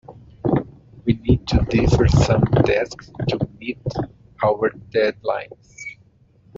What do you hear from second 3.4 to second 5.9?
meet our deadlines.